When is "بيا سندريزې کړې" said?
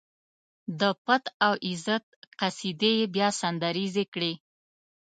3.15-4.33